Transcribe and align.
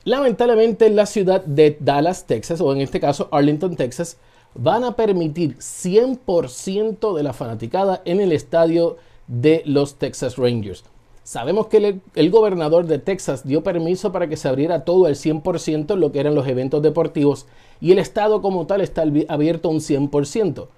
lamentablemente 0.04 0.90
la 0.90 1.06
ciudad 1.06 1.44
de 1.44 1.76
Dallas, 1.80 2.26
Texas, 2.26 2.60
o 2.60 2.72
en 2.72 2.80
este 2.80 3.00
caso 3.00 3.28
Arlington, 3.30 3.76
Texas, 3.76 4.18
van 4.54 4.84
a 4.84 4.96
permitir 4.96 5.56
100% 5.58 7.14
de 7.14 7.22
la 7.22 7.32
fanaticada 7.32 8.02
en 8.04 8.20
el 8.20 8.32
estadio 8.32 8.96
de 9.26 9.62
los 9.66 9.96
Texas 9.96 10.36
Rangers. 10.36 10.84
Sabemos 11.22 11.66
que 11.66 12.00
el, 12.14 12.30
gobernador 12.30 12.86
de 12.86 13.00
Texas 13.00 13.44
dio 13.44 13.64
permiso 13.64 14.12
para 14.12 14.28
que 14.28 14.36
se 14.36 14.48
abriera 14.48 14.84
todo 14.84 15.08
el 15.08 15.16
100% 15.16 15.96
lo 15.96 16.12
que 16.12 16.20
eran 16.20 16.36
los 16.36 16.46
eventos 16.46 16.82
deportivos 16.82 17.46
y 17.80 17.90
el 17.90 17.98
estado 17.98 18.40
como 18.42 18.66
tal 18.66 18.80
está 18.80 19.02
abierto 19.28 19.68
un 19.68 19.80
100% 19.80 20.68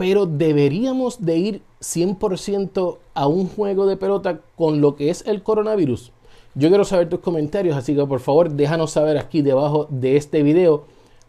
pero 0.00 0.24
deberíamos 0.24 1.26
de 1.26 1.36
ir 1.36 1.62
100% 1.82 2.96
a 3.12 3.26
un 3.26 3.46
juego 3.48 3.84
de 3.84 3.98
pelota 3.98 4.40
con 4.56 4.80
lo 4.80 4.96
que 4.96 5.10
es 5.10 5.22
el 5.26 5.42
coronavirus. 5.42 6.10
Yo 6.54 6.70
quiero 6.70 6.86
saber 6.86 7.10
tus 7.10 7.20
comentarios, 7.20 7.76
así 7.76 7.94
que 7.94 8.06
por 8.06 8.20
favor 8.20 8.48
déjanos 8.48 8.92
saber 8.92 9.18
aquí 9.18 9.42
debajo 9.42 9.88
de 9.90 10.16
este 10.16 10.42
video 10.42 10.84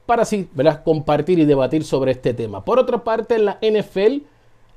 para 0.05 0.21
así 0.21 0.47
verás 0.55 0.77
compartir 0.77 1.37
y 1.39 1.43
debatir 1.43 1.83
sobre 1.83 2.13
este 2.13 2.33
tema. 2.33 2.63
Por 2.63 2.79
otra 2.79 3.03
parte, 3.03 3.35
en 3.35 3.43
la 3.43 3.59
NFL 3.61 4.23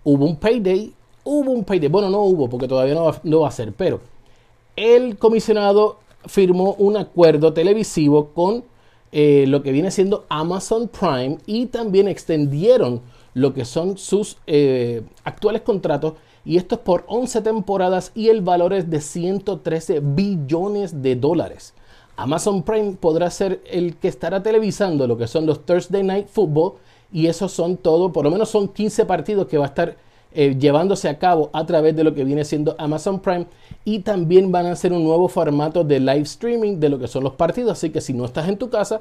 hubo 0.02 0.24
un 0.24 0.40
payday, 0.40 0.92
hubo 1.22 1.52
un 1.52 1.62
payday, 1.62 1.88
bueno, 1.88 2.10
no 2.10 2.22
hubo 2.22 2.50
porque 2.50 2.66
todavía 2.66 2.94
no 2.94 3.04
va, 3.04 3.20
no 3.22 3.42
va 3.42 3.48
a 3.48 3.52
ser, 3.52 3.72
pero 3.74 4.00
el 4.74 5.18
comisionado 5.18 5.98
firmó 6.26 6.74
un 6.80 6.96
acuerdo 6.96 7.52
televisivo 7.52 8.30
con 8.34 8.64
eh, 9.12 9.44
lo 9.46 9.62
que 9.62 9.70
viene 9.70 9.92
siendo 9.92 10.24
Amazon 10.28 10.88
Prime 10.88 11.38
y 11.46 11.66
también 11.66 12.08
extendieron 12.08 13.00
lo 13.34 13.52
que 13.52 13.64
son 13.64 13.98
sus 13.98 14.38
eh, 14.46 15.02
actuales 15.24 15.62
contratos 15.62 16.14
y 16.44 16.56
esto 16.56 16.76
es 16.76 16.80
por 16.82 17.04
11 17.08 17.42
temporadas 17.42 18.12
y 18.14 18.28
el 18.28 18.40
valor 18.40 18.72
es 18.72 18.88
de 18.88 19.00
113 19.00 20.00
billones 20.00 21.02
de 21.02 21.16
dólares. 21.16 21.74
Amazon 22.16 22.62
Prime 22.62 22.92
podrá 22.92 23.30
ser 23.30 23.60
el 23.66 23.96
que 23.96 24.08
estará 24.08 24.42
televisando 24.42 25.06
lo 25.06 25.16
que 25.16 25.26
son 25.26 25.46
los 25.46 25.66
Thursday 25.66 26.04
Night 26.04 26.28
Football 26.28 26.74
y 27.12 27.26
esos 27.26 27.52
son 27.52 27.76
todo, 27.76 28.12
por 28.12 28.24
lo 28.24 28.30
menos 28.30 28.50
son 28.50 28.68
15 28.68 29.04
partidos 29.04 29.46
que 29.46 29.58
va 29.58 29.64
a 29.64 29.68
estar 29.68 29.96
eh, 30.32 30.56
llevándose 30.58 31.08
a 31.08 31.18
cabo 31.18 31.50
a 31.52 31.64
través 31.64 31.94
de 31.96 32.04
lo 32.04 32.14
que 32.14 32.24
viene 32.24 32.44
siendo 32.44 32.74
Amazon 32.78 33.20
Prime 33.20 33.46
y 33.84 34.00
también 34.00 34.52
van 34.52 34.66
a 34.66 34.72
hacer 34.72 34.92
un 34.92 35.04
nuevo 35.04 35.28
formato 35.28 35.82
de 35.82 36.00
live 36.00 36.22
streaming 36.22 36.78
de 36.78 36.88
lo 36.88 36.98
que 36.98 37.08
son 37.08 37.24
los 37.24 37.34
partidos, 37.34 37.72
así 37.72 37.90
que 37.90 38.00
si 38.00 38.12
no 38.12 38.24
estás 38.24 38.48
en 38.48 38.58
tu 38.58 38.68
casa 38.68 39.00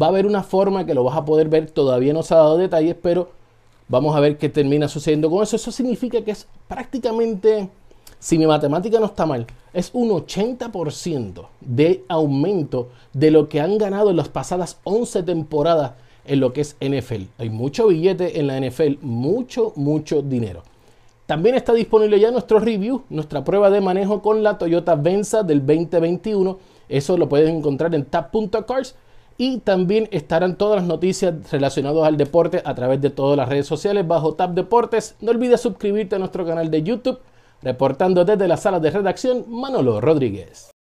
va 0.00 0.06
a 0.06 0.08
haber 0.10 0.26
una 0.26 0.42
forma 0.42 0.86
que 0.86 0.94
lo 0.94 1.04
vas 1.04 1.16
a 1.16 1.24
poder 1.24 1.48
ver, 1.48 1.70
todavía 1.70 2.12
no 2.12 2.22
se 2.22 2.34
ha 2.34 2.38
dado 2.38 2.58
detalles, 2.58 2.96
pero 3.00 3.30
Vamos 3.94 4.16
a 4.16 4.18
ver 4.18 4.38
qué 4.38 4.48
termina 4.48 4.88
sucediendo 4.88 5.30
con 5.30 5.44
eso. 5.44 5.54
Eso 5.54 5.70
significa 5.70 6.20
que 6.20 6.32
es 6.32 6.48
prácticamente, 6.66 7.68
si 8.18 8.36
mi 8.36 8.44
matemática 8.44 8.98
no 8.98 9.06
está 9.06 9.24
mal, 9.24 9.46
es 9.72 9.90
un 9.92 10.10
80% 10.10 11.46
de 11.60 12.04
aumento 12.08 12.88
de 13.12 13.30
lo 13.30 13.48
que 13.48 13.60
han 13.60 13.78
ganado 13.78 14.10
en 14.10 14.16
las 14.16 14.28
pasadas 14.28 14.80
11 14.82 15.22
temporadas 15.22 15.92
en 16.24 16.40
lo 16.40 16.52
que 16.52 16.62
es 16.62 16.74
NFL. 16.80 17.26
Hay 17.38 17.50
mucho 17.50 17.86
billete 17.86 18.40
en 18.40 18.48
la 18.48 18.58
NFL, 18.58 18.98
mucho, 19.00 19.72
mucho 19.76 20.22
dinero. 20.22 20.64
También 21.26 21.54
está 21.54 21.72
disponible 21.72 22.18
ya 22.18 22.32
nuestro 22.32 22.58
review, 22.58 23.04
nuestra 23.10 23.44
prueba 23.44 23.70
de 23.70 23.80
manejo 23.80 24.22
con 24.22 24.42
la 24.42 24.58
Toyota 24.58 24.96
Venza 24.96 25.44
del 25.44 25.64
2021. 25.64 26.58
Eso 26.88 27.16
lo 27.16 27.28
pueden 27.28 27.58
encontrar 27.58 27.94
en 27.94 28.06
tap.cars 28.06 28.96
y 29.36 29.58
también 29.58 30.08
estarán 30.12 30.56
todas 30.56 30.80
las 30.80 30.88
noticias 30.88 31.50
relacionadas 31.50 32.04
al 32.04 32.16
deporte 32.16 32.62
a 32.64 32.74
través 32.74 33.00
de 33.00 33.10
todas 33.10 33.36
las 33.36 33.48
redes 33.48 33.66
sociales 33.66 34.06
bajo 34.06 34.34
Tab 34.34 34.54
Deportes. 34.54 35.16
No 35.20 35.30
olvides 35.30 35.60
suscribirte 35.60 36.16
a 36.16 36.18
nuestro 36.18 36.46
canal 36.46 36.70
de 36.70 36.82
YouTube. 36.82 37.18
Reportando 37.62 38.24
desde 38.24 38.46
la 38.46 38.58
sala 38.58 38.78
de 38.78 38.90
redacción, 38.90 39.46
Manolo 39.48 40.00
Rodríguez. 40.00 40.73